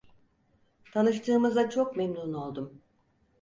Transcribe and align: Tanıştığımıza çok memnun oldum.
Tanıştığımıza 0.91 1.69
çok 1.69 1.95
memnun 1.97 2.33
oldum. 2.33 2.81